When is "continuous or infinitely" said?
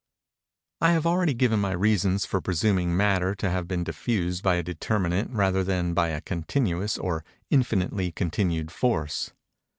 6.21-8.11